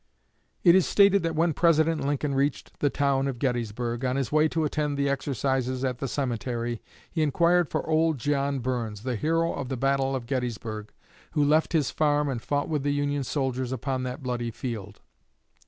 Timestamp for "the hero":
9.03-9.53